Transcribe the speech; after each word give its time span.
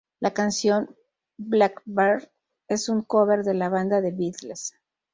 La 0.19 0.33
canción 0.33 0.95
""Blackbird"" 1.37 2.27
es 2.67 2.89
un 2.89 3.03
cover 3.03 3.43
de 3.43 3.53
la 3.53 3.69
banda 3.69 4.01
The 4.01 4.09
Beatles. 4.09 4.73